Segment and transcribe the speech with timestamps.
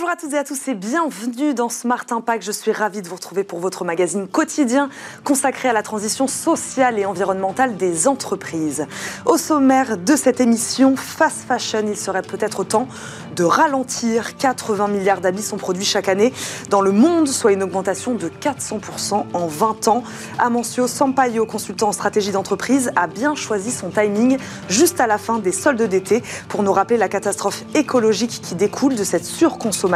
[0.00, 2.42] Bonjour à toutes et à tous et bienvenue dans Smart Impact.
[2.42, 4.88] Je suis ravie de vous retrouver pour votre magazine quotidien
[5.24, 8.86] consacré à la transition sociale et environnementale des entreprises.
[9.26, 12.88] Au sommaire de cette émission, fast fashion, il serait peut-être temps
[13.36, 14.38] de ralentir.
[14.38, 16.32] 80 milliards d'habits sont produits chaque année
[16.70, 20.02] dans le monde, soit une augmentation de 400% en 20 ans.
[20.38, 24.38] Amancio Sampaio, consultant en stratégie d'entreprise, a bien choisi son timing
[24.70, 28.94] juste à la fin des soldes d'été pour nous rappeler la catastrophe écologique qui découle
[28.94, 29.89] de cette surconsommation.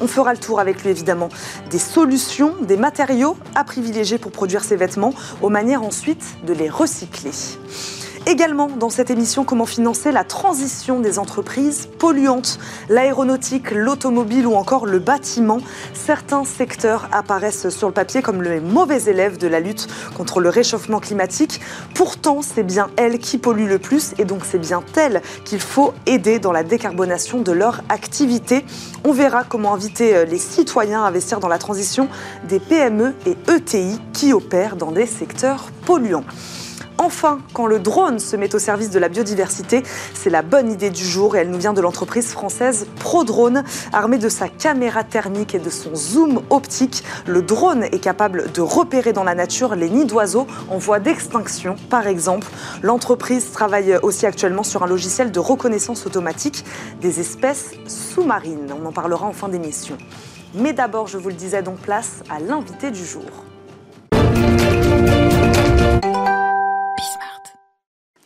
[0.00, 1.28] On fera le tour avec lui évidemment
[1.70, 6.68] des solutions, des matériaux à privilégier pour produire ces vêtements, aux manières ensuite de les
[6.68, 7.32] recycler.
[8.26, 12.58] Également dans cette émission, comment financer la transition des entreprises polluantes,
[12.90, 15.58] l'aéronautique, l'automobile ou encore le bâtiment.
[15.94, 20.50] Certains secteurs apparaissent sur le papier comme les mauvais élèves de la lutte contre le
[20.50, 21.60] réchauffement climatique.
[21.94, 25.94] Pourtant, c'est bien elles qui polluent le plus et donc c'est bien elles qu'il faut
[26.04, 28.66] aider dans la décarbonation de leur activité.
[29.04, 32.06] On verra comment inviter les citoyens à investir dans la transition
[32.48, 36.24] des PME et ETI qui opèrent dans des secteurs polluants.
[37.02, 40.90] Enfin, quand le drone se met au service de la biodiversité, c'est la bonne idée
[40.90, 43.64] du jour et elle nous vient de l'entreprise française ProDrone.
[43.94, 48.60] Armé de sa caméra thermique et de son zoom optique, le drone est capable de
[48.60, 52.46] repérer dans la nature les nids d'oiseaux en voie d'extinction, par exemple.
[52.82, 56.66] L'entreprise travaille aussi actuellement sur un logiciel de reconnaissance automatique
[57.00, 58.74] des espèces sous-marines.
[58.78, 59.96] On en parlera en fin d'émission.
[60.54, 63.49] Mais d'abord, je vous le disais, donc place à l'invité du jour.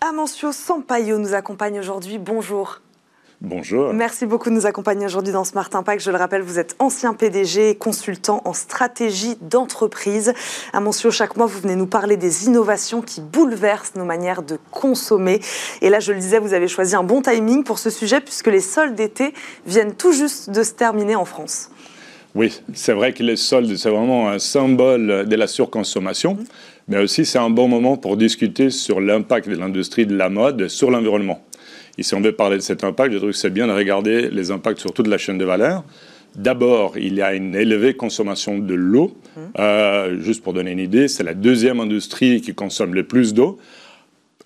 [0.07, 2.19] Amancio Sampaio nous accompagne aujourd'hui.
[2.19, 2.83] Bonjour.
[3.41, 3.95] Bonjour.
[3.95, 6.03] Merci beaucoup de nous accompagner aujourd'hui dans Smart Impact.
[6.03, 10.35] Je le rappelle, vous êtes ancien PDG et consultant en stratégie d'entreprise.
[10.75, 15.41] Amancio, chaque mois, vous venez nous parler des innovations qui bouleversent nos manières de consommer.
[15.81, 18.49] Et là, je le disais, vous avez choisi un bon timing pour ce sujet puisque
[18.49, 19.33] les soldes d'été
[19.65, 21.71] viennent tout juste de se terminer en France.
[22.35, 26.35] Oui, c'est vrai que les soldes, c'est vraiment un symbole de la surconsommation.
[26.35, 26.45] Mmh
[26.89, 30.69] mais aussi c'est un bon moment pour discuter sur l'impact de l'industrie de la mode
[30.69, 31.43] sur l'environnement.
[31.97, 34.29] Et si on veut parler de cet impact, je trouve que c'est bien de regarder
[34.31, 35.85] les impacts sur toute la chaîne de valeur.
[36.35, 39.17] D'abord, il y a une élevée consommation de l'eau.
[39.37, 39.41] Mmh.
[39.61, 43.59] Euh, juste pour donner une idée, c'est la deuxième industrie qui consomme le plus d'eau.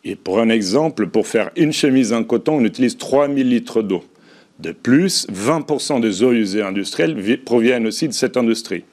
[0.04, 4.04] Et pour un exemple, pour faire une chemise en coton, on utilise 3000 litres d'eau.
[4.58, 8.84] De plus, 20% des eaux usées industrielles proviennent aussi de cette industrie.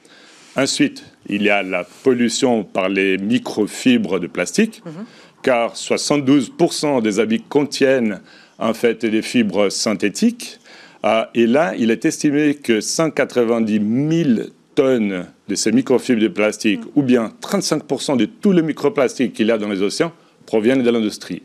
[0.56, 5.04] Ensuite, il y a la pollution par les microfibres de plastique, mhm.
[5.42, 8.20] car 72% des habits contiennent
[8.58, 10.58] en fait des fibres synthétiques.
[11.02, 13.80] Ah, et là, il est estimé que 190
[14.24, 16.90] 000 tonnes de ces microfibres de plastique, mhm.
[16.94, 20.12] ou bien 35% de tous les microplastiques qu'il y a dans les océans,
[20.46, 21.42] proviennent de l'industrie.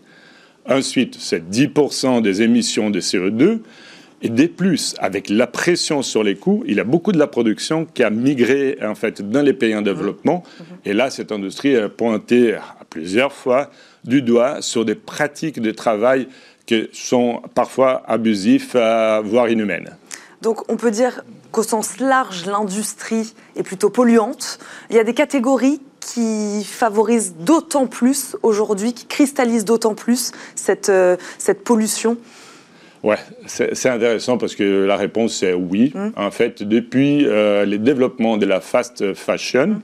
[0.69, 3.61] Ensuite, c'est 10% des émissions de CO2
[4.21, 7.27] et des plus, avec la pression sur les coûts, il y a beaucoup de la
[7.27, 10.43] production qui a migré en fait dans les pays en développement.
[10.43, 10.63] Mmh.
[10.85, 13.71] Et là, cette industrie a pointé à plusieurs fois
[14.03, 16.27] du doigt sur des pratiques de travail
[16.65, 18.71] qui sont parfois abusives,
[19.23, 19.95] voire inhumaines.
[20.41, 24.59] Donc on peut dire qu'au sens large, l'industrie est plutôt polluante.
[24.89, 30.89] Il y a des catégories qui favorisent d'autant plus aujourd'hui, qui cristallisent d'autant plus cette,
[30.89, 32.17] euh, cette pollution
[33.03, 33.17] Ouais,
[33.47, 35.91] c'est intéressant parce que la réponse c'est oui.
[35.95, 36.09] Mmh.
[36.15, 39.81] En fait, depuis euh, les développements de la fast fashion, mmh.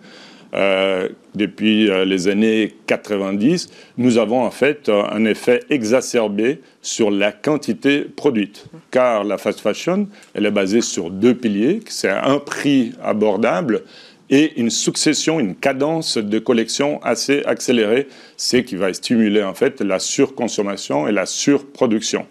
[0.53, 7.31] euh, depuis euh, les années 90, nous avons en fait un effet exacerbé sur la
[7.31, 8.65] quantité produite.
[8.65, 8.77] Mmh.
[8.91, 11.79] Car la fast fashion, elle est basée sur deux piliers.
[11.87, 13.81] C'est un prix abordable
[14.29, 19.81] et une succession, une cadence de collection assez accélérée, c'est qui va stimuler en fait
[19.81, 22.25] la surconsommation et la surproduction.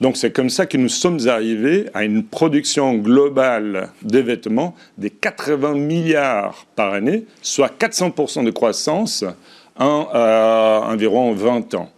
[0.00, 5.08] Donc c'est comme ça que nous sommes arrivés à une production globale des vêtements de
[5.08, 9.24] 80 milliards par année, soit 400% de croissance
[9.76, 11.90] en euh, environ 20 ans.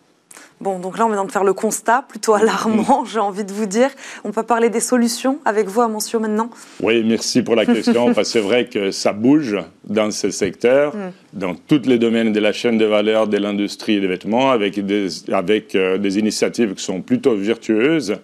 [0.61, 3.65] Bon, donc là, on vient de faire le constat, plutôt alarmant, j'ai envie de vous
[3.65, 3.89] dire.
[4.25, 6.51] On peut parler des solutions avec vous, Amancio, maintenant
[6.83, 10.95] Oui, merci pour la question, parce que c'est vrai que ça bouge dans ce secteur,
[10.95, 11.12] mm.
[11.33, 15.09] dans tous les domaines de la chaîne de valeur de l'industrie des vêtements, avec, des,
[15.33, 18.17] avec euh, des initiatives qui sont plutôt vertueuses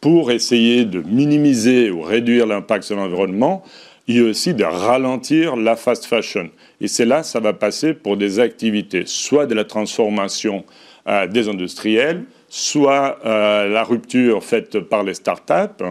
[0.00, 3.62] pour essayer de minimiser ou réduire l'impact sur l'environnement
[4.08, 6.48] et aussi de ralentir la fast fashion.
[6.80, 10.64] Et c'est là, ça va passer pour des activités, soit de la transformation
[11.06, 15.82] des industriels, soit euh, la rupture faite par les start-up,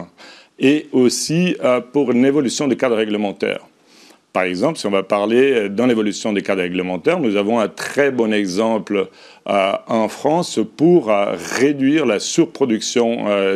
[0.58, 3.66] et aussi euh, pour une évolution des cadres réglementaires.
[4.32, 7.68] Par exemple, si on va parler euh, dans l'évolution des cadres réglementaires, nous avons un
[7.68, 9.08] très bon exemple
[9.48, 13.02] euh, en France pour euh, réduire la surproduction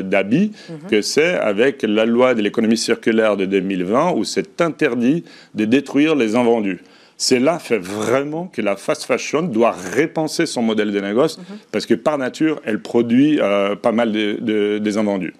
[0.02, 0.90] d'habits, mhm.
[0.90, 5.24] que c'est avec la loi de l'économie circulaire de 2020 où c'est interdit
[5.54, 6.80] de détruire les invendus.
[7.18, 11.44] Cela fait vraiment que la fast fashion doit repenser son modèle de négoce mhm.
[11.72, 13.38] parce que par nature, elle produit
[13.82, 15.34] pas mal de, des invendus.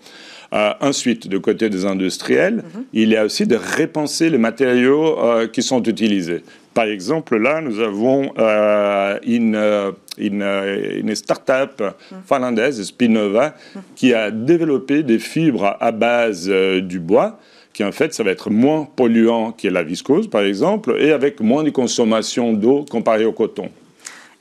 [0.53, 2.85] Euh, ensuite, du côté des industriels, mhm.
[2.93, 6.43] il y a aussi de repenser les matériaux euh, qui sont utilisés.
[6.73, 12.19] Par exemple, là, nous avons euh, une, une, start-up mhm.
[12.29, 13.55] finlandaise, Spinova,
[13.97, 17.39] qui a développé des fibres à base du bois
[17.77, 21.41] qui en fait, ça va être moins polluant que la viscose, par exemple, et avec
[21.41, 23.69] moins de consommation d'eau comparé au coton.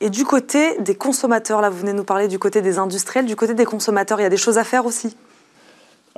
[0.00, 3.36] Et du côté des consommateurs, là, vous venez nous parler du côté des industriels, du
[3.36, 5.14] côté des consommateurs, il y a des choses à faire aussi?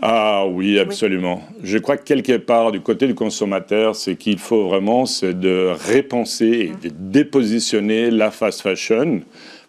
[0.01, 1.43] Ah oui, absolument.
[1.65, 6.71] Je crois que quelque part, du côté du consommateur, c'est qu'il faut vraiment de repenser
[6.71, 9.23] et de dépositionner la fast fashion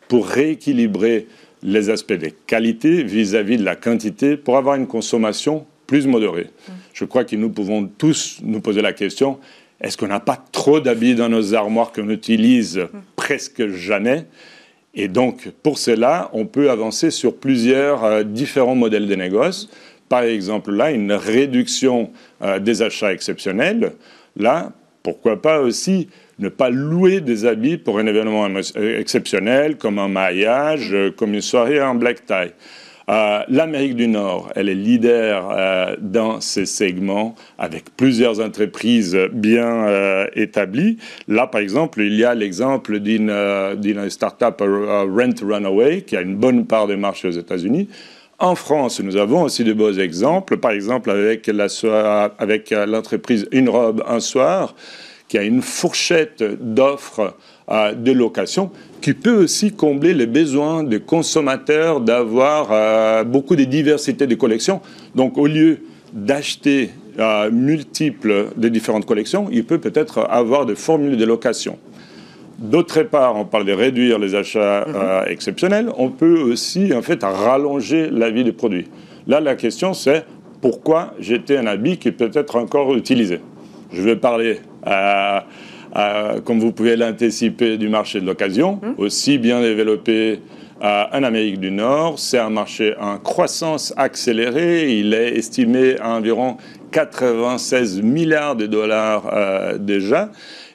[0.07, 1.27] pour rééquilibrer
[1.63, 6.43] les aspects des qualités vis-à-vis de la quantité pour avoir une consommation plus modérée.
[6.45, 6.71] Mm.
[6.93, 9.39] Je crois que nous pouvons tous nous poser la question,
[9.81, 14.25] est-ce qu'on n'a pas trop d'habits dans nos armoires qu'on utilise presque jamais?
[14.93, 19.69] Et donc, pour cela, on peut avancer sur plusieurs euh, différents modèles de négoce
[20.09, 22.11] par exemple là une réduction
[22.41, 23.93] euh, des achats exceptionnels,
[24.35, 24.71] là,
[25.03, 26.09] pourquoi pas aussi
[26.39, 31.81] ne pas louer des habits pour un événement exceptionnel, comme un euh, comme une soirée
[31.81, 32.53] en black tie.
[33.09, 40.97] Euh, L'Amérique du Nord, elle est leader dans ces segments avec plusieurs entreprises bien établies.
[41.27, 46.65] Là, par exemple, il y a l'exemple d'une start-up Rent Runaway qui a une bonne
[46.67, 47.89] part des marchés aux États-Unis.
[48.37, 51.49] En France, nous avons aussi de beaux exemples, par exemple avec
[52.71, 54.75] l'entreprise Une robe, un soir,
[55.27, 57.35] qui a une fourchette d'offres
[57.69, 58.71] euh, de location
[59.01, 64.81] qui peut aussi combler les besoins des consommateurs d'avoir euh, beaucoup de diversité de collections.
[65.15, 65.79] Donc au lieu
[66.13, 71.77] d'acheter euh, multiples de différentes collections, il peut peut-être avoir des formules de location.
[72.57, 74.95] D'autre part, on parle de réduire les achats mhm.
[74.95, 75.89] euh, exceptionnels.
[75.97, 78.87] On peut aussi, en fait, rallonger la vie des produits.
[79.27, 80.25] Là, la question, c'est
[80.61, 83.39] pourquoi jeter un habit qui peut être encore utilisé?
[83.93, 84.59] Je vais parler,
[85.95, 88.95] euh, euh, comme vous pouvez l'anticiper, du marché de l'occasion, mhm.
[88.97, 90.39] aussi bien développé
[90.81, 92.17] en Amérique du Nord.
[92.17, 94.97] C'est un marché en croissance accélérée.
[94.97, 96.55] Il est estimé à environ
[96.91, 99.29] 96 milliards de dollars
[99.77, 100.31] déjà.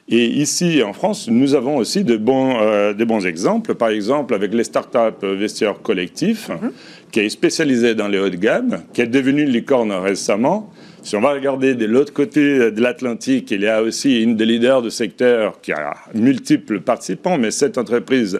[0.07, 3.73] Et ici, en France, nous avons aussi de bons, euh, bons exemples.
[3.73, 6.71] Par exemple, avec les startups vestiaires collectifs, mhm.
[7.11, 10.69] qui est spécialisé dans les hauts de gamme, qui est devenu une licorne récemment.
[11.05, 14.45] Si on va regarder de l'autre côté de l'Atlantique, il y a aussi une des
[14.47, 18.39] leaders du secteur qui a multiples participants, mais cette entreprise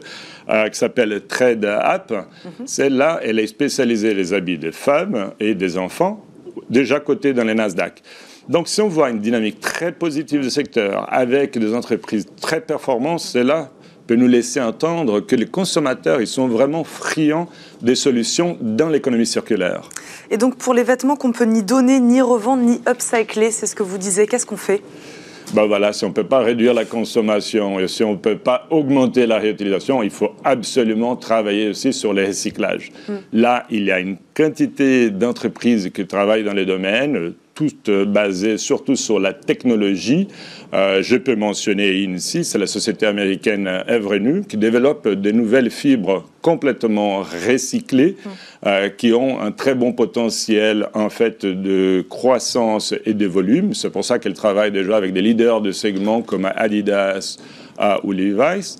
[0.49, 2.65] euh, qui s'appelle Trade App, mhm.
[2.65, 6.25] celle-là, elle est spécialisée les habits des femmes et des enfants,
[6.67, 8.01] déjà cotée dans les Nasdaq.
[8.49, 13.19] Donc si on voit une dynamique très positive du secteur avec des entreprises très performantes,
[13.19, 13.69] cela
[14.07, 17.47] peut nous laisser entendre que les consommateurs, ils sont vraiment friands
[17.81, 19.89] des solutions dans l'économie circulaire.
[20.29, 23.75] Et donc pour les vêtements qu'on peut ni donner, ni revendre, ni upcycler, c'est ce
[23.75, 24.81] que vous disiez, qu'est-ce qu'on fait?
[25.53, 28.37] Ben voilà, si on ne peut pas réduire la consommation et si on ne peut
[28.37, 32.91] pas augmenter la réutilisation, il faut absolument travailler aussi sur le recyclage.
[33.07, 33.17] Hmm.
[33.31, 38.95] Là, il y a une quantité d'entreprises qui travaillent dans les domaines, toutes basées surtout
[38.95, 40.27] sur la technologie.
[40.73, 46.25] Euh, je peux mentionner ici, c'est la société américaine Evrenu qui développe des nouvelles fibres
[46.41, 48.29] complètement recyclées mm.
[48.67, 53.73] euh, qui ont un très bon potentiel en fait de croissance et de volume.
[53.73, 57.37] C'est pour ça qu'elle travaille déjà avec des leaders de segments comme Adidas
[57.79, 58.77] euh, ou Levi's.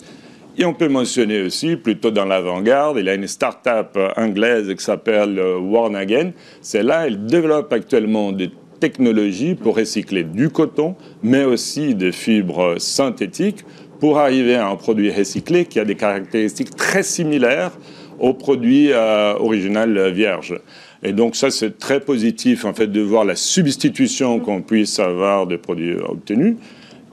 [0.58, 4.82] Et on peut mentionner aussi, plutôt dans l'avant-garde, il y a une start-up anglaise qui
[4.82, 6.32] s'appelle Warnagen.
[6.62, 8.50] C'est là, elle développe actuellement des
[8.86, 13.66] technologies pour recycler du coton, mais aussi des fibres synthétiques
[14.00, 17.72] pour arriver à un produit recyclé qui a des caractéristiques très similaires
[18.20, 20.54] au produit euh, original vierge.
[21.02, 25.48] Et donc ça, c'est très positif en fait de voir la substitution qu'on puisse avoir
[25.48, 26.56] des produits obtenus.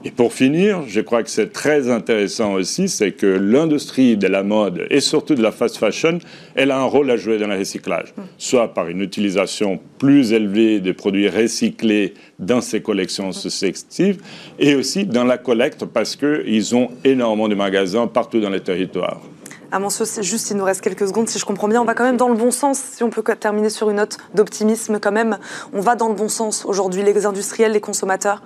[0.05, 4.43] Et pour finir, je crois que c'est très intéressant aussi, c'est que l'industrie de la
[4.43, 6.19] mode et surtout de la fast fashion,
[6.55, 10.81] elle a un rôle à jouer dans le recyclage, soit par une utilisation plus élevée
[10.81, 14.21] des produits recyclés dans ses collections successives,
[14.59, 19.21] et aussi dans la collecte parce qu'ils ont énormément de magasins partout dans les territoires.
[19.71, 21.27] À mon sens, juste, il nous reste quelques secondes.
[21.27, 22.77] Si je comprends bien, on va quand même dans le bon sens.
[22.77, 25.39] Si on peut terminer sur une note d'optimisme, quand même,
[25.73, 28.43] on va dans le bon sens aujourd'hui, les industriels, les consommateurs.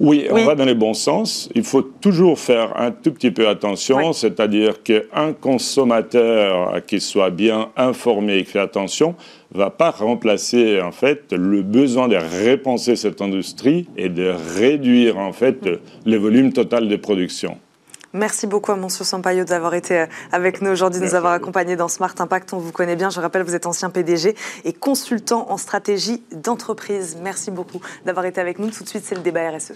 [0.00, 1.48] Oui, on va dans le bon sens.
[1.54, 7.70] Il faut toujours faire un tout petit peu attention, c'est-à-dire qu'un consommateur qui soit bien
[7.76, 9.14] informé et qui fait attention
[9.54, 15.32] va pas remplacer en fait le besoin de repenser cette industrie et de réduire en
[15.32, 15.68] fait
[16.04, 17.58] le volume total de production.
[18.14, 21.76] Merci beaucoup à Monsieur Sampaio d'avoir été euh, avec nous aujourd'hui, de nous avoir accompagnés
[21.76, 22.52] dans Smart Impact.
[22.52, 23.08] On vous connaît bien.
[23.08, 27.16] Je rappelle, vous êtes ancien PDG et consultant en stratégie d'entreprise.
[27.22, 28.70] Merci beaucoup d'avoir été avec nous.
[28.70, 29.72] Tout de suite, c'est le débat RSE.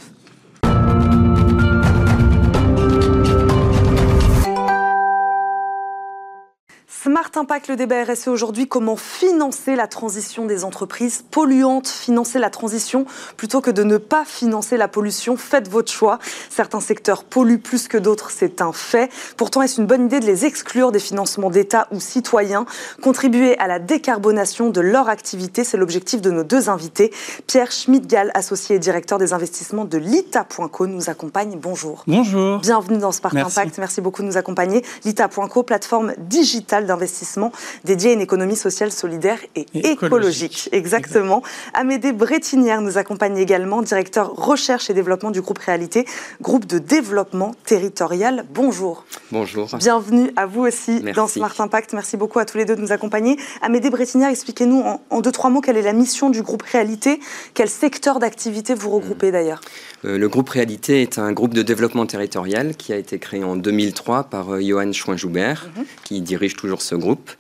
[7.03, 12.51] Smart Impact, le débat RSE aujourd'hui, comment financer la transition des entreprises polluantes, financer la
[12.51, 13.05] transition
[13.37, 15.37] plutôt que de ne pas financer la pollution.
[15.37, 16.19] Faites votre choix.
[16.49, 19.11] Certains secteurs polluent plus que d'autres, c'est un fait.
[19.37, 22.67] Pourtant, est-ce une bonne idée de les exclure des financements d'État ou citoyens?
[23.03, 27.13] Contribuer à la décarbonation de leur activité, c'est l'objectif de nos deux invités.
[27.47, 31.59] Pierre Schmidt-Gall, associé et directeur des investissements de l'ITA.co, nous accompagne.
[31.61, 32.03] Bonjour.
[32.07, 32.59] Bonjour.
[32.61, 33.79] Bienvenue dans Smart Impact.
[33.79, 34.83] Merci beaucoup de nous accompagner.
[35.05, 37.53] l'ITA.co, plateforme digitale d'investissement
[37.85, 40.69] dédié à une économie sociale, solidaire et, écologique.
[40.73, 41.43] Exactement.
[41.75, 46.07] Amédée Brettinière nous accompagne également, directeur recherche et développement du groupe Réalité,
[46.41, 48.45] groupe de développement territorial.
[48.53, 49.05] Bonjour.
[49.33, 49.69] Bonjour.
[49.79, 51.93] Bienvenue à vous aussi dans Smart Impact.
[51.93, 53.37] Merci beaucoup à tous les deux de nous accompagner.
[53.63, 57.21] Amédée Brettinière, expliquez-nous en, deux, trois mots quelle est la mission du groupe Réalité,
[57.55, 59.61] quel secteur d'activité vous regroupez d'ailleurs?
[60.05, 63.57] Euh, Le groupe Réalité est un groupe de développement territorial qui a été créé en
[63.57, 65.85] 2003 par euh, Johan Chouin-Joubert, mhm.
[66.05, 67.31] qui dirige toujours ce groupe.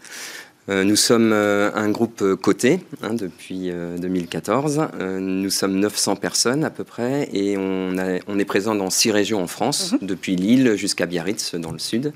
[0.68, 4.88] Euh, nous sommes euh, un groupe coté hein, depuis 2014.
[5.00, 9.42] Euh, nous sommes 900 personnes à peu près et on, est présent dans six régions
[9.42, 10.08] en France, mhm.
[10.08, 12.12] depuis Lille jusqu'à Biarritz dans le sud.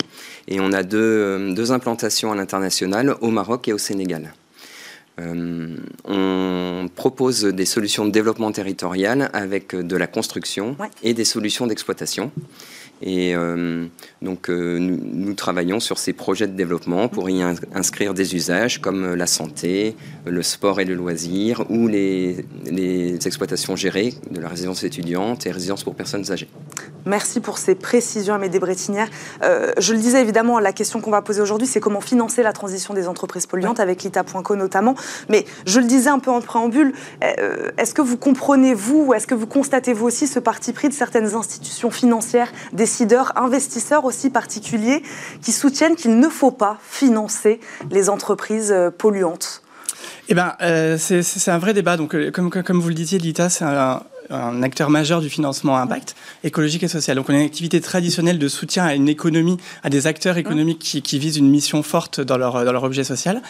[0.49, 4.33] Et on a deux, deux implantations à l'international, au Maroc et au Sénégal.
[5.19, 12.33] on propose des solutions de développement territorial avec de la construction et des solutions d'exploitation.
[13.03, 13.87] Et euh,
[14.21, 17.43] donc, euh, nous, travaillons sur ces projets de développement pour y
[17.75, 23.77] inscrire des usages comme la santé, le sport et le loisir, ou les, les exploitations
[23.77, 26.49] gérées de la résidence étudiante et résidence pour personnes âgées.
[27.07, 29.09] Merci pour ces précisions, Amédée Brettinière.
[29.43, 32.53] Euh, je le disais évidemment, la question qu'on va poser aujourd'hui, c'est comment financer la
[32.53, 34.95] transition des entreprises polluantes, avec l'ITA.co notamment.
[35.31, 36.93] Mais je le disais un peu en préambule,
[37.23, 40.89] est-ce que vous comprenez, vous, ou est-ce que vous constatez, vous aussi, ce parti pris
[40.89, 45.03] de certaines institutions financières, des décideurs, investisseurs aussi particuliers
[45.43, 49.63] qui soutiennent qu'il ne faut pas financer les entreprises euh, polluantes
[50.29, 51.97] eh ben, euh, c'est un vrai débat.
[51.97, 55.77] Donc, euh, comme, comme vous le disiez, l'ITA, c'est un, un acteur majeur du financement
[55.77, 57.17] impact écologique et social.
[57.17, 60.79] Donc on a une activité traditionnelle de soutien à une économie, à des acteurs économiques
[60.79, 63.43] qui, qui visent une mission forte dans leur, dans leur objet social.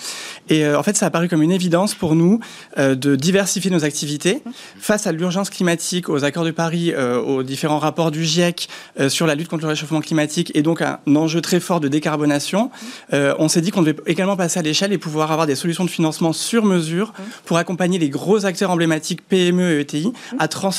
[0.48, 2.40] Et euh, en fait, ça a paru comme une évidence pour nous
[2.78, 4.42] euh, de diversifier nos activités
[4.78, 8.68] face à l'urgence climatique, aux accords de Paris, euh, aux différents rapports du GIEC
[9.08, 12.70] sur la lutte contre le réchauffement climatique et donc un enjeu très fort de décarbonation.
[13.12, 15.90] on s'est dit qu'on devait également passer à l'échelle et pouvoir avoir des solutions de
[15.90, 17.12] financement sur mesure
[17.44, 20.69] pour accompagner les gros acteurs emblématiques PME et ETI à transformer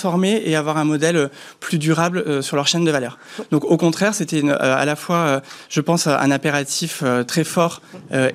[0.46, 1.30] et avoir un modèle
[1.60, 3.18] plus durable euh, sur leur chaîne de valeur.
[3.52, 7.82] Donc au contraire, c'était euh, à la fois, euh, je pense, un impératif très fort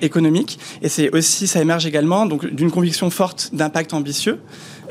[0.01, 4.39] économique et c'est aussi, ça émerge également donc d'une conviction forte d'impact ambitieux.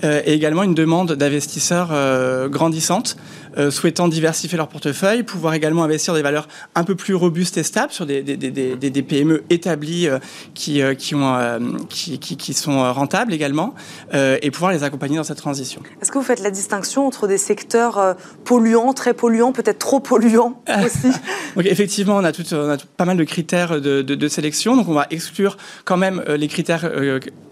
[0.05, 3.17] Euh, et également une demande d'investisseurs euh, grandissante
[3.59, 7.63] euh, souhaitant diversifier leur portefeuille, pouvoir également investir des valeurs un peu plus robustes et
[7.63, 10.09] stables sur des, des, des, des PME établies
[10.55, 13.75] qui, qui, ont, qui, qui, qui, sont rentables également,
[14.13, 15.83] et pouvoir les accompagner dans cette transition.
[16.01, 20.63] Est-ce que vous faites la distinction entre des secteurs polluants, très polluants, peut-être trop polluants
[20.85, 21.13] aussi?
[21.57, 24.77] Donc effectivement, on a, tout, on a pas mal de critères de, de, de, sélection,
[24.77, 26.91] donc on va exclure quand même les critères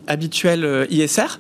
[0.07, 1.39] habituels ISR,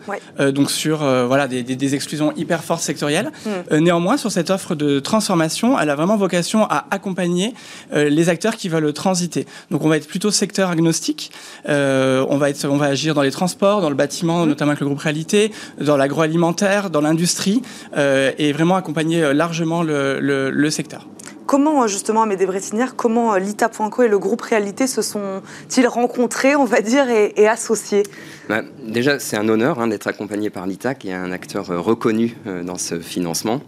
[0.52, 3.30] donc sur euh, voilà, des, exclusions hyper fortes sectorielles.
[3.44, 3.50] Mm.
[3.72, 7.54] Euh, néanmoins, sur cette offre de transformation, elle a vraiment vocation à accompagner
[7.92, 9.46] euh, les acteurs qui veulent transiter.
[9.70, 11.30] Donc on va être plutôt secteur agnostique.
[11.66, 14.48] on, va être, on va agir dans les transports, dans le bâtiment, mm.
[14.48, 17.60] notamment avec le groupe Réalité, dans l'agroalimentaire, dans l'industrie,
[17.96, 21.06] et vraiment accompagner largement le secteur.
[21.54, 26.56] Comment, euh, justement, à Médébrétinière, comment euh, l'ITA.co et le groupe Réalité se sont-ils rencontrés,
[26.56, 28.02] on va dire, et, associés?
[28.48, 31.78] Bah, Déjà, c'est un honneur hein, d'être accompagné par l'ITA, qui est un acteur euh,
[31.78, 33.60] reconnu dans ce financement.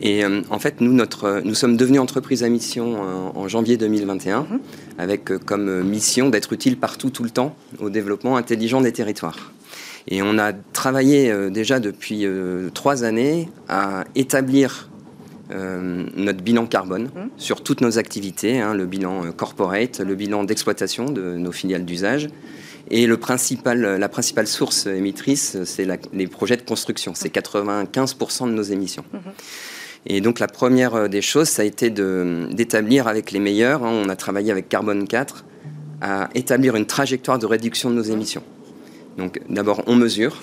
[0.00, 3.02] Et en fait, nous, notre, nous sommes devenus entreprise à mission
[3.34, 4.60] en, janvier 2021, mhm.
[4.96, 9.52] avec comme mission d'être utile partout, tout le temps, au développement intelligent des territoires.
[10.08, 12.26] Et on a travaillé déjà depuis
[12.72, 14.89] trois années à établir
[15.52, 17.20] euh, notre bilan carbone mmh.
[17.36, 21.84] sur toutes nos activités, hein, le bilan euh, corporate, le bilan d'exploitation de nos filiales
[21.84, 22.28] d'usage.
[22.90, 27.12] Et le principal, la principale source émettrice, c'est les projets de construction.
[27.14, 29.04] C'est 95% de nos émissions.
[29.12, 29.20] Mhm.
[30.06, 34.08] Et donc la première des choses, ça a été d'établir avec les meilleurs, hein, on
[34.08, 35.44] a travaillé avec Carbone 4,
[36.00, 38.42] à établir une trajectoire de réduction de nos émissions.
[39.18, 40.40] Donc d'abord on mesure,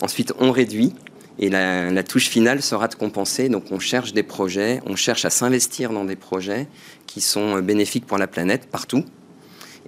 [0.00, 0.94] ensuite on réduit,
[1.38, 3.48] et la, touche finale sera de compenser.
[3.48, 6.66] Donc on cherche des projets, on cherche à s'investir dans des projets
[7.06, 9.04] qui sont bénéfiques pour la planète partout.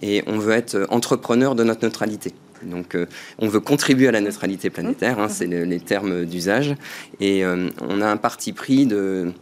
[0.02, 2.32] Et on veut être entrepreneur de notre neutralité.
[2.62, 3.06] Donc euh,
[3.38, 6.74] on veut contribuer à la neutralité planétaire, hein, c'est les termes d'usage.
[7.20, 9.32] Et euh, on a un parti pris de,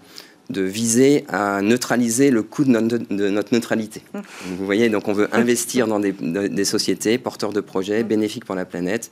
[0.50, 4.02] viser à neutraliser le coût de notre, neutralité.
[4.58, 8.66] Vous voyez, donc on veut investir dans des sociétés porteurs de projets bénéfiques pour la
[8.66, 9.10] planète,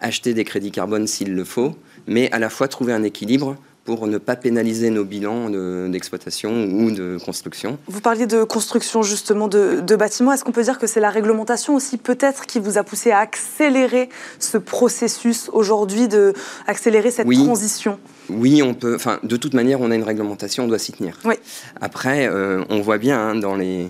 [0.00, 1.74] acheter des crédits carbone s'il le faut,
[2.06, 3.56] mais à la fois trouver un équilibre
[3.88, 5.48] pour ne pas pénaliser nos bilans
[5.88, 7.78] d'exploitation ou de construction.
[7.86, 10.34] Vous parliez de construction justement de, bâtiments.
[10.34, 13.20] Est-ce qu'on peut dire que c'est la réglementation aussi peut-être qui vous a poussé à
[13.20, 16.34] accélérer ce processus aujourd'hui, de
[16.66, 17.98] accélérer cette transition?
[18.28, 18.94] Oui, on peut.
[18.94, 21.18] Enfin, de toute manière, on a une réglementation, on doit s'y tenir.
[21.24, 21.36] Oui.
[21.80, 23.88] Après, euh, on voit bien hein, dans les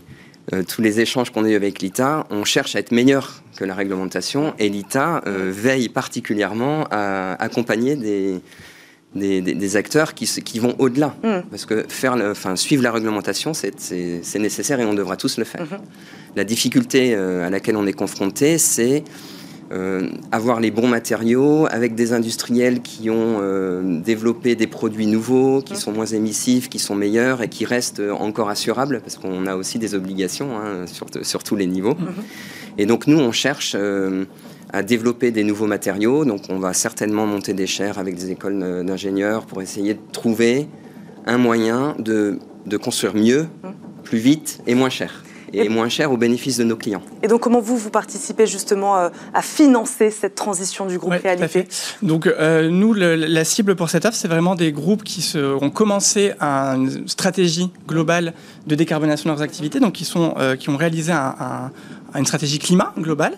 [0.53, 3.65] euh, tous les échanges qu'on a eu avec l'ITA, on cherche à être meilleur que
[3.65, 8.41] la réglementation et l'ITA euh, veille particulièrement à accompagner des,
[9.15, 11.15] des, acteurs qui, qui vont au-delà.
[11.23, 11.49] Mm.
[11.51, 15.65] Parce que faire enfin, suivre la réglementation, c'est nécessaire et on devra tous le faire.
[15.65, 16.37] Mm-hmm.
[16.37, 19.05] La difficulté euh, à laquelle on est confronté, c'est
[19.71, 25.61] euh, avoir les bons matériaux avec des industriels qui ont euh, développé des produits nouveaux,
[25.61, 29.57] qui sont moins émissifs, qui sont meilleurs et qui restent encore assurables, parce qu'on a
[29.57, 31.97] aussi des obligations hein, sur, tous les niveaux.
[31.97, 32.15] Mhm.
[32.79, 34.25] Et donc nous, on cherche euh,
[34.73, 38.85] à développer des nouveaux matériaux, donc on va certainement monter des chaires avec des écoles
[38.87, 40.67] d'ingénieurs pour essayer de trouver
[41.27, 43.73] un moyen de, de construire mieux, mhm.
[44.03, 47.03] plus vite et moins cher et, moins cher au bénéfice de nos clients.
[47.23, 51.37] Et donc, comment vous, vous participez justement euh, à financer cette transition du groupe Réalité
[51.39, 51.69] tout à fait.
[52.03, 55.71] Donc, euh, nous, la cible pour cette offre, c'est vraiment des groupes qui se, ont
[55.71, 58.35] commencé une stratégie globale
[58.67, 61.71] de décarbonation de leurs activités, donc qui, sont, euh, qui ont réalisé un
[62.15, 63.35] une stratégie climat globale.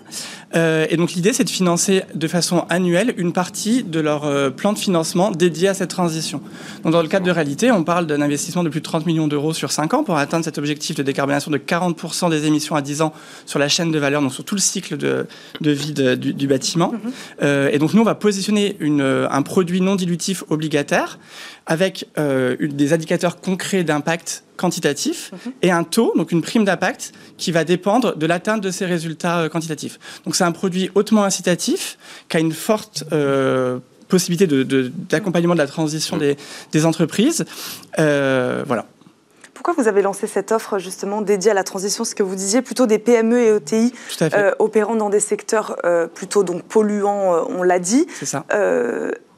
[0.54, 4.50] Euh, et donc l'idée, c'est de financer de façon annuelle une partie de leur euh,
[4.50, 6.40] plan de financement dédié à cette transition.
[6.82, 9.28] Donc dans le cadre de réalité, on parle d'un investissement de plus de 30 millions
[9.28, 12.82] d'euros sur 5 ans pour atteindre cet objectif de décarbonation de 40% des émissions à
[12.82, 13.12] 10 ans
[13.46, 15.26] sur la chaîne de valeur, donc sur tout le cycle de,
[15.60, 16.92] de vie du, bâtiment.
[16.92, 17.42] Mm-hmm.
[17.42, 21.18] Euh, et donc nous, on va positionner une, un produit non dilutif obligataire
[21.66, 25.52] avec des indicateurs concrets d'impact quantitatif mhm.
[25.62, 29.40] et un taux, donc une prime d'impact, qui va dépendre de l'atteinte de ces résultats
[29.40, 29.98] euh, quantitatifs.
[30.24, 35.66] Donc c'est un produit hautement incitatif, qui a une forte euh, possibilité d'accompagnement de, la
[35.66, 36.36] transition des,
[36.72, 37.44] des entreprises.
[37.96, 38.86] voilà.
[39.54, 42.62] Pourquoi vous avez lancé cette offre justement dédiée à la transition Ce que vous disiez,
[42.62, 43.92] plutôt des PME et ETI
[44.58, 45.76] opérant dans des secteurs
[46.14, 48.06] plutôt donc polluants, on l'a dit.
[48.18, 48.46] C'est ça.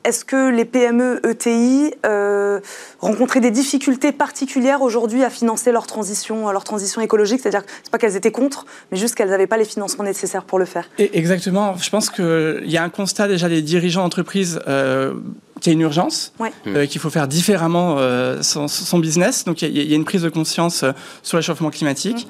[0.05, 2.61] Est-ce que les PME ETI euh,
[3.01, 7.41] rencontraient des difficultés particulières aujourd'hui à financer leur transition, transition écologique?
[7.41, 10.59] C'est-à-dire, c'est pas qu'elles étaient contre, mais juste qu'elles n'avaient pas les financements nécessaires pour
[10.59, 10.88] le faire.
[10.99, 11.77] exactement.
[11.77, 15.15] Je pense qu'il y a un constat déjà des dirigeants d'entreprise euh,
[15.62, 16.33] qu'il y a une urgence,
[16.66, 19.44] euh, qu'il faut faire différemment euh, son, business.
[19.44, 20.90] Donc il y, a une prise de conscience euh,
[21.22, 22.27] sur le réchauffement climatique.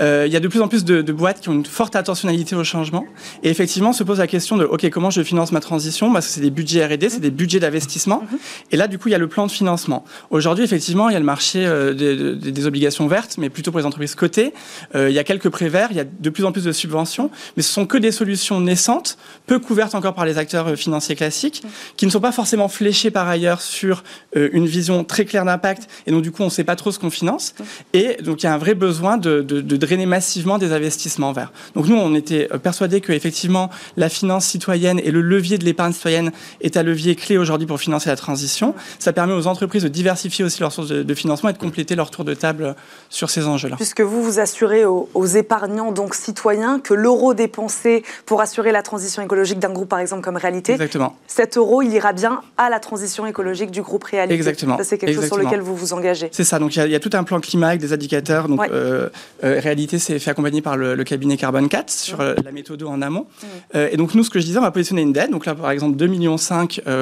[0.00, 2.62] il y a de plus en plus de, boîtes qui ont une forte attentionnalité au
[2.62, 3.04] changement.
[3.42, 6.12] Et effectivement, se pose la question de OK, comment je finance ma transition?
[6.12, 8.22] Parce que c'est des budgets R&D, c'est des budgets d'investissement.
[8.70, 10.04] Et là, du coup, il y a le plan de financement.
[10.30, 13.86] Aujourd'hui, effectivement, il y a le marché des, des, obligations vertes, mais plutôt pour les
[13.86, 14.52] entreprises cotées.
[14.94, 17.30] il y a quelques prêts verts, il y a de plus en plus de subventions,
[17.56, 21.62] mais ce sont que des solutions naissantes, peu couvertes encore par les acteurs financiers classiques,
[21.96, 24.04] qui ne sont pas forcément fléché par ailleurs sur
[24.36, 26.92] euh, une vision très claire d'impact, et donc du coup on ne sait pas trop
[26.92, 27.54] ce qu'on finance,
[27.92, 31.52] et donc il y a un vrai besoin de, drainer massivement des investissements verts.
[31.74, 35.64] Donc nous on était euh, persuadés que effectivement la finance citoyenne et le levier de
[35.64, 38.74] l'épargne citoyenne est un levier clé aujourd'hui pour financer la transition.
[38.98, 42.10] Ça permet aux entreprises de diversifier aussi leurs sources de, financement et de compléter leur
[42.10, 42.76] tour de table
[43.08, 43.76] sur ces enjeux-là.
[43.76, 48.82] Puisque vous vous assurez aux, aux épargnants donc citoyens que l'euro dépensé pour assurer la
[48.82, 51.16] transition écologique d'un groupe par exemple comme Réalité, Exactement.
[51.26, 54.34] cet euro il ira bien à la transition écologique du groupe Réalité.
[54.34, 54.78] Exactement.
[54.82, 56.28] c'est quelque chose sur lequel vous vous engagez.
[56.32, 56.58] C'est ça.
[56.58, 58.48] Donc il y, a tout un plan climat avec des indicateurs.
[58.48, 59.08] Donc euh,
[59.44, 63.00] euh, Réalité c'est fait accompagner par le, cabinet Carbone 4 sur euh, la méthode en
[63.02, 63.26] amont.
[63.74, 65.30] et donc nous, ce que je disais, on va positionner une dette.
[65.30, 66.36] Donc là, par exemple, 2,5 millions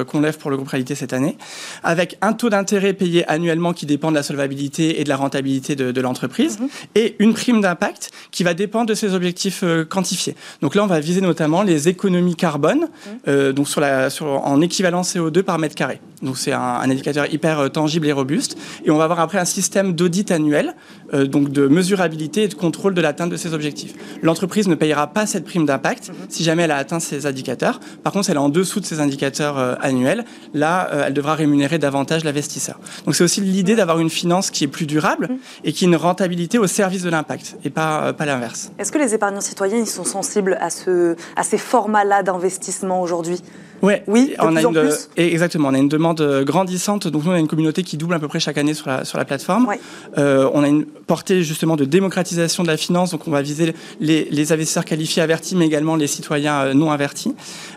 [0.05, 1.37] qu'on lève pour le groupe Réalité cette année,
[1.83, 5.77] avec un taux d'intérêt payé annuellement qui dépend de la solvabilité et de la rentabilité
[5.77, 6.69] de, l'entreprise, mhm.
[6.95, 10.35] et une prime d'impact qui va dépendre de ses objectifs quantifiés.
[10.61, 12.89] Donc là, on va viser notamment les économies carbone,
[13.27, 13.53] mhm.
[13.53, 16.01] donc sur la, sur, en équivalent CO2 par mètre carré.
[16.23, 18.57] Donc c'est un, indicateur hyper euh, tangible et robuste.
[18.85, 20.75] Et on va avoir après un système d'audit annuel,
[21.13, 23.95] euh, donc de mesurabilité et de contrôle de l'atteinte de ces objectifs.
[24.23, 27.81] L'entreprise ne payera pas cette prime d'impact si jamais elle a atteint ces indicateurs.
[28.03, 31.35] Par contre, si elle est en dessous de ces indicateurs euh, annuels, là, elle devra
[31.35, 32.79] rémunérer davantage l'investisseur.
[33.05, 35.29] Donc c'est aussi l'idée d'avoir une finance qui est plus durable
[35.63, 38.71] et qui a une rentabilité au service de l'impact et pas, pas l'inverse.
[38.79, 43.41] Est-ce que les épargnants citoyens ils sont sensibles à, ce, à ces formats-là d'investissement aujourd'hui?
[43.83, 45.69] Ouais, oui, de on plus a en une, plus exactement.
[45.69, 47.07] On a une demande euh, grandissante.
[47.07, 49.05] Donc nous, on a une communauté qui double à peu près chaque année sur la,
[49.05, 49.69] sur la plateforme.
[50.17, 53.11] Euh, on a une portée justement de démocratisation de la finance.
[53.11, 56.91] Donc on va viser les, les investisseurs qualifiés avertis, mais également les citoyens euh, non
[56.91, 57.35] avertis.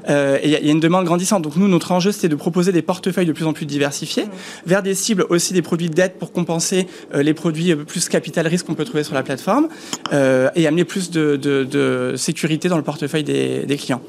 [0.08, 1.42] et il y, a une demande grandissante.
[1.42, 4.30] Donc nous, notre enjeu, c'était de proposer des portefeuilles de plus en plus diversifiés mmh.
[4.66, 8.66] vers des cibles aussi des produits de dette pour compenser les produits plus capital risque
[8.66, 9.68] qu'on peut trouver sur la plateforme
[10.12, 14.02] et amener plus de, de, de, sécurité dans le portefeuille des, des clients.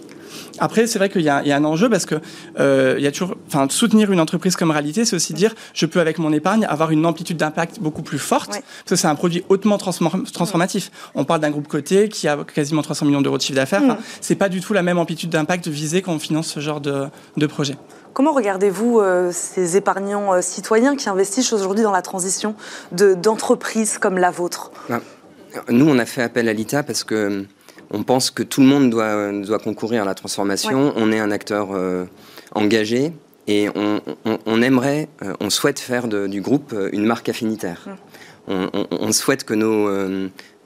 [0.58, 2.16] Après, c'est vrai qu'il y, a un enjeu parce que
[2.58, 5.86] euh, il y a toujours, enfin, soutenir une entreprise comme réalité, c'est aussi dire, je
[5.86, 9.14] peux avec mon épargne avoir une amplitude d'impact beaucoup plus forte, parce que c'est un
[9.14, 10.90] produit hautement transformatif.
[11.14, 13.82] On parle d'un groupe coté qui a quasiment 300 millions d'euros de chiffre d'affaires.
[14.20, 16.80] Ce c'est pas du tout la même amplitude d'impact visée quand on finance ce genre
[16.80, 17.08] de,
[17.46, 17.76] projet.
[18.12, 22.54] Comment regardez-vous euh, ces épargnants euh, citoyens qui investissent aujourd'hui dans la transition
[22.92, 24.70] d'entreprises comme la vôtre?
[24.88, 25.00] Bah,
[25.68, 27.44] Nous, on a fait appel à l'ITA parce que
[27.90, 30.92] on pense que tout le monde doit, doit concourir à la transformation.
[30.96, 32.04] On est un acteur euh,
[32.54, 33.12] engagé
[33.46, 37.86] et on, aimerait, euh, on souhaite faire du groupe euh, une marque affinitaire.
[37.86, 37.96] Hum.
[38.90, 39.90] On, souhaite que nos,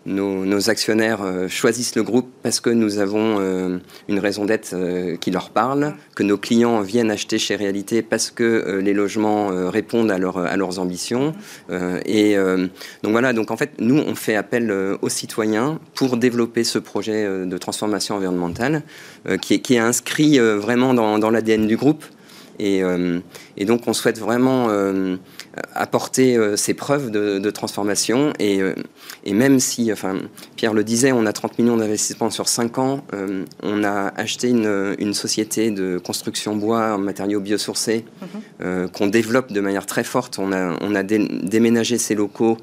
[0.06, 5.16] nos, actionnaires euh, choisissent le groupe parce que nous avons euh, une raison d'être euh,
[5.16, 10.10] qui leur parle, que nos clients viennent acheter chez Réalité parce que les logements répondent
[10.10, 11.34] à, leurs ambitions.
[12.06, 12.36] et
[13.02, 17.26] donc voilà, donc en fait, nous, on fait appel aux citoyens pour développer ce projet
[17.46, 18.82] de transformation environnementale
[19.40, 22.04] qui est, inscrit vraiment dans l'ADN du groupe.
[22.58, 22.82] Et,
[23.56, 24.68] et, donc, on souhaite vraiment
[25.74, 28.32] apporter euh, ces preuves de, transformation.
[28.38, 28.74] Et, euh,
[29.24, 30.16] et, même si, enfin,
[30.56, 34.48] Pierre le disait, on a 30 millions d'investissements sur 5 ans, euh, on a acheté
[34.48, 38.04] une, une, société de construction bois en matériaux biosourcés
[38.60, 38.88] mhm.
[38.88, 40.38] qu'on développe de manière très forte.
[40.38, 42.56] On a, on a déménagé ces locaux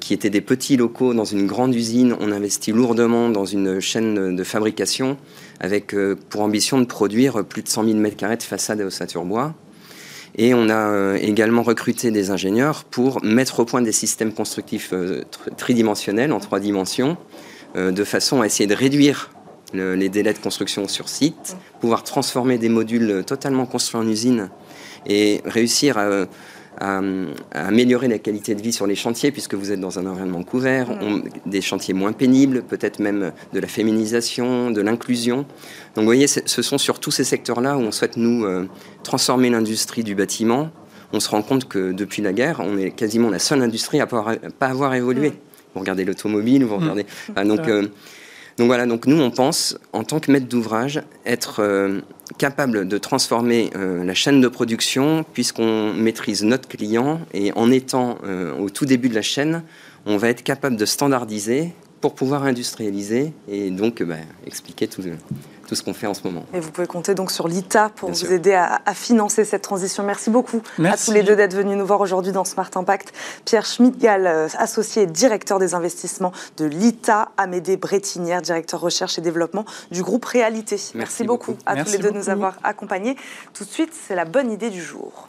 [0.00, 2.14] qui étaient des petits locaux dans une grande usine.
[2.20, 5.16] On investit lourdement dans une chaîne de fabrication
[5.60, 5.94] avec
[6.28, 9.54] pour ambition de produire plus de 100 000 m2 de façade à ossature bois.
[10.36, 14.90] Et on a euh, également recruté des ingénieurs pour mettre au point des systèmes constructifs
[14.92, 15.24] euh,
[15.56, 17.18] tridimensionnels, en trois dimensions,
[17.76, 19.30] euh, de façon à essayer de réduire
[19.74, 24.50] les délais de construction sur site, pouvoir transformer des modules totalement construits en usine
[25.06, 26.26] et réussir à
[26.82, 27.00] à,
[27.52, 30.90] améliorer la qualité de vie sur les chantiers, puisque vous êtes dans un environnement couvert,
[30.90, 31.22] mm.
[31.46, 35.38] des chantiers moins pénibles, peut-être même de la féminisation, de l'inclusion.
[35.94, 38.66] Donc vous voyez, ce sont sur tous ces secteurs-là où on souhaite, nous, euh,
[39.04, 40.70] transformer l'industrie du bâtiment.
[41.12, 44.06] On se rend compte que depuis la guerre, on est quasiment la seule industrie à
[44.06, 45.30] ne pas avoir évolué.
[45.30, 45.34] Mm.
[45.74, 46.80] Vous regardez l'automobile, vous mm.
[46.80, 47.06] regardez...
[47.44, 47.86] donc, euh,
[48.58, 52.00] donc voilà, donc nous on pense, en tant que maître d'ouvrage, être euh,
[52.38, 58.18] capable de transformer euh, la chaîne de production puisqu'on maîtrise notre client et en étant
[58.24, 59.62] euh, au tout début de la chaîne,
[60.04, 65.02] on va être capable de standardiser pour pouvoir industrialiser et donc bah, expliquer tout,
[65.72, 66.44] tout ce qu'on fait en ce moment.
[66.52, 70.02] Et vous pouvez compter donc sur l'ITA pour vous aider à, financer cette transition.
[70.02, 73.14] Merci beaucoup à tous les deux d'être venus nous voir aujourd'hui dans Smart Impact.
[73.46, 79.22] Pierre Schmidgal, euh, associé et directeur des investissements de l'ITA, Amédée Brettinière, directeur recherche et
[79.22, 80.78] développement du groupe Réalité.
[80.94, 83.16] Merci, beaucoup, à tous les deux de nous avoir accompagnés.
[83.54, 85.26] Tout de suite, c'est la bonne idée du jour.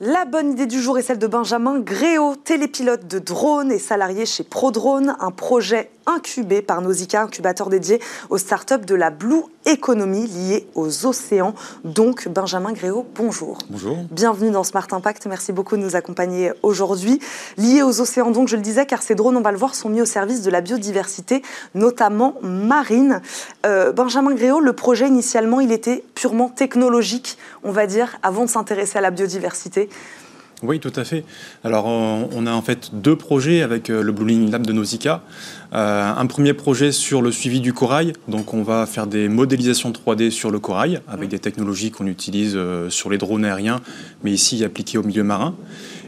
[0.00, 4.26] La bonne idée du jour est celle de Benjamin Gréau, télépilote de drone et salarié
[4.26, 10.26] chez ProDrone, un projet incubé par Nausicaa, incubateur dédié aux startups de la Blue Economy
[10.26, 11.54] liée aux océans.
[11.84, 13.58] Donc, Benjamin Gréau, bonjour.
[13.68, 13.96] Bonjour.
[14.10, 15.26] Bienvenue dans Smart Impact.
[15.26, 17.20] Merci beaucoup de nous accompagner aujourd'hui.
[17.58, 19.90] Liés aux océans, donc, je le disais, car ces drones, on va le voir, sont
[19.90, 21.42] mis au service de la biodiversité,
[21.74, 23.20] notamment marine.
[23.66, 28.50] Euh, Benjamin Gréau, le projet initialement, il était purement technologique, on va dire, avant de
[28.50, 29.87] s'intéresser à la biodiversité.
[30.64, 31.24] Oui, tout à fait.
[31.62, 35.22] Alors, on a en fait deux projets avec euh, le Blue Line Lab de Nausicaa.
[35.72, 38.12] Euh, un premier projet sur le suivi du corail.
[38.26, 42.54] Donc, on va faire des modélisations 3D sur le corail avec des technologies qu'on utilise
[42.56, 43.80] euh, sur les drones aériens,
[44.24, 45.54] mais ici appliquées au milieu marin.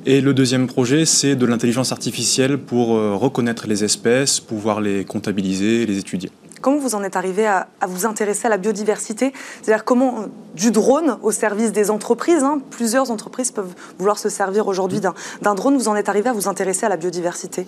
[0.04, 5.84] Et le deuxième projet, c'est de l'intelligence artificielle pour reconnaître les espèces, pouvoir les comptabiliser,
[5.84, 6.30] les étudier.
[6.60, 9.32] Comment vous en êtes arrivé à, vous intéresser à la biodiversité?
[9.62, 14.66] C'est-à-dire comment, du drone au service des entreprises, hein, plusieurs entreprises peuvent vouloir se servir
[14.66, 17.66] aujourd'hui d'un drone, vous en êtes arrivé à vous intéresser à la biodiversité?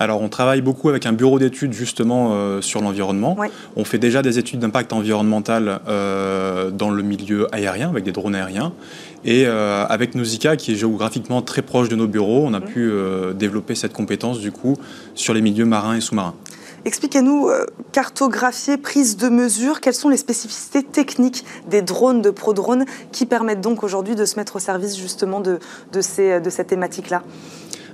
[0.00, 3.36] Alors, on travaille beaucoup avec un bureau d'études justement euh, sur l'environnement.
[3.76, 8.34] On fait déjà des études d'impact environnemental euh, dans le milieu aérien, avec des drones
[8.34, 8.72] aériens.
[9.24, 12.90] Et euh, avec Nausicaa, qui est géographiquement très proche de nos bureaux, on a pu
[13.36, 14.76] développer cette compétence du coup
[15.14, 16.34] sur les milieux marins et sous-marins.
[16.84, 17.48] Expliquez-nous,
[17.92, 23.60] cartographier, prise de mesure, quelles sont les spécificités techniques des drones de ProDrone qui permettent
[23.60, 25.58] donc aujourd'hui de se mettre au service justement de,
[25.92, 27.22] de, ces, de cette thématique-là?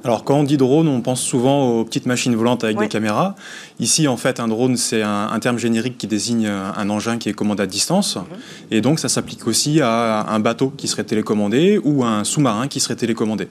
[0.05, 3.35] Alors quand on dit drone, on pense souvent aux petites machines volantes avec des caméras.
[3.81, 7.33] Ici, en fait, un drone, c'est un, terme générique qui désigne un engin qui est
[7.33, 8.17] commandé à distance.
[8.17, 8.23] Mhm.
[8.71, 12.69] Et donc, ça s'applique aussi à un bateau qui serait télécommandé ou à un sous-marin
[12.69, 13.49] qui serait télécommandé.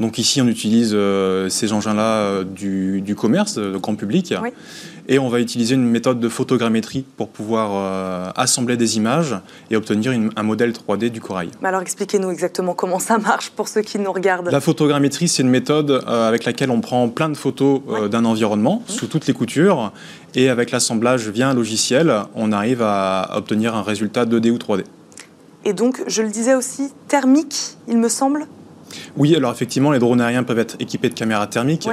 [0.00, 4.34] Donc ici, on utilise euh, ces engins-là euh, du, commerce, de grand public.
[5.08, 9.36] Et on va utiliser une méthode de photogrammétrie pour pouvoir euh, assembler des images
[9.70, 11.50] et obtenir un modèle 3D du corail.
[11.62, 14.50] alors expliquez-nous exactement comment ça marche pour ceux qui nous regardent.
[14.50, 18.94] La photogrammétrie, c'est une méthode avec laquelle on prend plein de photos d'un environnement mhm.
[18.94, 19.92] sous toutes les coutures.
[20.34, 24.84] Et avec l'assemblage via un logiciel, on arrive à obtenir un résultat 2D ou 3D.
[25.64, 28.46] Et donc, je le disais aussi, thermique, il me semble?
[29.16, 31.88] Oui, alors effectivement, les drones aériens peuvent être équipés de caméras thermiques.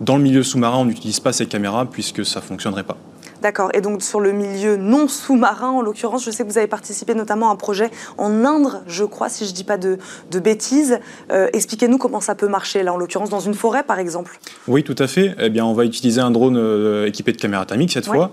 [0.00, 2.96] Dans le milieu sous-marin, on n'utilise pas ces caméras puisque ça ne fonctionnerait pas.
[3.42, 3.70] D'accord.
[3.74, 7.12] Et donc sur le milieu non sous-marin, en l'occurrence, je sais que vous avez participé
[7.14, 9.98] notamment à un projet en Inde, je crois, si je ne dis pas de,
[10.38, 11.00] bêtises.
[11.32, 14.38] Euh, expliquez-nous comment ça peut marcher, là, en l'occurrence, dans une forêt, par exemple.
[14.68, 15.34] Oui, tout à fait.
[15.40, 18.30] Eh bien, on va utiliser un drone euh, équipé de caméras thermiques cette fois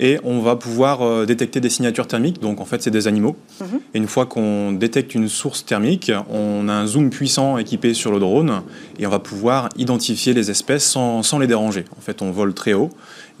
[0.00, 2.40] et on va pouvoir euh, détecter des signatures thermiques.
[2.40, 3.36] Donc en fait, c'est des animaux.
[3.60, 3.80] Mhm.
[3.94, 8.12] Et une fois qu'on détecte une source thermique, on a un zoom puissant équipé sur
[8.12, 8.62] le drone
[8.98, 11.84] et on va pouvoir identifier les espèces sans, les déranger.
[11.96, 12.90] En fait, on vole très haut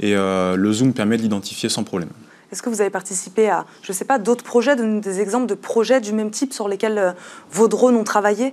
[0.00, 2.10] et euh, le zoom permet de l'identifier sans problème.
[2.50, 5.54] Est-ce que vous avez participé à, je ne sais pas, d'autres projets, des exemples de
[5.54, 7.12] projets du même type sur lesquels euh,
[7.50, 8.52] vos drones ont travaillé?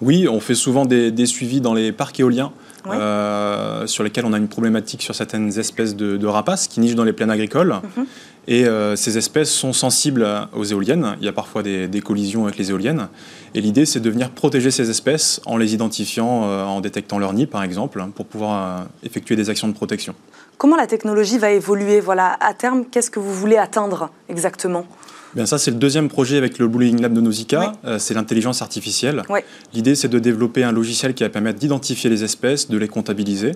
[0.00, 2.52] Oui, on fait souvent des suivis dans les parcs éoliens.
[2.86, 7.04] Euh, sur lesquels on a une problématique sur certaines espèces de, rapaces qui nichent dans
[7.04, 7.74] les plaines agricoles.
[7.96, 8.06] Mhm.
[8.46, 11.16] Et euh, ces espèces sont sensibles aux éoliennes.
[11.20, 13.08] Il y a parfois des, collisions avec les éoliennes.
[13.54, 17.32] Et l'idée, c'est de venir protéger ces espèces en les identifiant, euh, en détectant leur
[17.32, 20.14] nid, par exemple, hein, pour pouvoir effectuer des actions de protection.
[20.58, 22.00] Comment la technologie va évoluer?
[22.00, 24.86] Voilà, À terme, qu'est-ce que vous voulez atteindre exactement?
[25.34, 27.72] Bien, ça, c'est le deuxième projet avec le Blue Lab de Nausicaa.
[27.84, 29.24] Euh, c'est l'intelligence artificielle.
[29.72, 33.52] L'idée, c'est de développer un logiciel qui va permettre d'identifier les espèces, de les comptabiliser.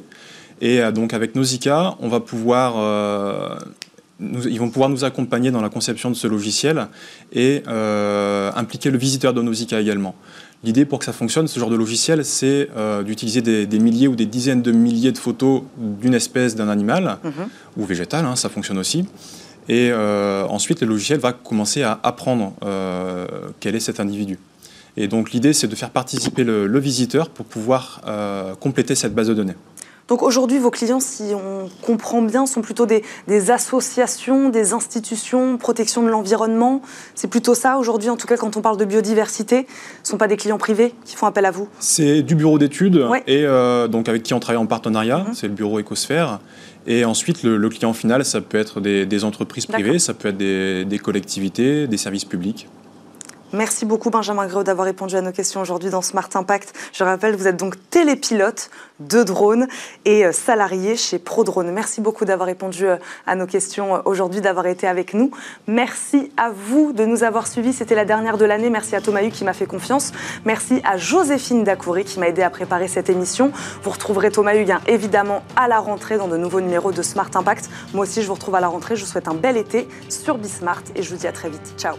[0.60, 2.74] Et euh, donc, avec Nausicaa, on va pouvoir.
[2.78, 3.56] Euh,
[4.20, 6.88] ils vont pouvoir nous accompagner dans la conception de ce logiciel
[7.32, 10.14] et impliquer le visiteur de Nausicaa également.
[10.64, 12.68] L'idée pour que ça fonctionne, ce genre de logiciel, c'est
[13.04, 17.32] d'utiliser des, milliers ou des dizaines de milliers de photos d'une espèce, d'un animal, mhm.
[17.76, 19.04] ou végétal, hein, ça fonctionne aussi.
[19.68, 23.26] Et euh, ensuite, le logiciel va commencer à apprendre euh,
[23.60, 24.38] quel est cet individu.
[24.96, 29.28] Et donc l'idée, c'est de faire participer le, visiteur pour pouvoir euh, compléter cette base
[29.28, 29.54] de données.
[30.08, 33.02] Donc aujourd'hui, vos clients, si on comprend bien, sont plutôt des,
[33.50, 36.80] associations, des institutions, protection de l'environnement.
[37.14, 39.66] C'est plutôt ça aujourd'hui, en tout cas quand on parle de biodiversité.
[40.02, 42.58] Ce ne sont pas des clients privés qui font appel à vous C'est du bureau
[42.58, 43.44] d'études et
[43.90, 45.18] donc avec qui on travaille en partenariat.
[45.18, 45.34] Mhm.
[45.34, 46.40] C'est le bureau Ecosphère.
[46.86, 50.98] Et ensuite, le, client final, ça peut être des, entreprises privées, ça peut être des
[50.98, 52.66] collectivités, des services publics.
[53.52, 56.74] Merci beaucoup Benjamin Gréau d'avoir répondu à nos questions aujourd'hui dans Smart Impact.
[56.92, 59.68] Je rappelle, vous êtes donc télépilote de drone
[60.04, 61.70] et euh, salarié chez ProDrone.
[61.72, 65.30] Merci beaucoup d'avoir répondu euh, à nos questions euh, aujourd'hui, d'avoir été avec nous.
[65.66, 67.72] Merci à vous de nous avoir suivis.
[67.72, 68.68] C'était la dernière de l'année.
[68.68, 70.12] Merci à Thomas Hu qui m'a fait confiance.
[70.44, 73.50] Merci à Joséphine Dacoury qui m'a aidé à préparer cette émission.
[73.82, 77.70] Vous retrouverez Thomas Hu évidemment à la rentrée dans de nouveaux numéros de Smart Impact.
[77.94, 78.94] Moi aussi, je vous retrouve à la rentrée.
[78.94, 81.74] Je vous souhaite un bel été sur Bismart et je vous dis à très vite.
[81.78, 81.94] Ciao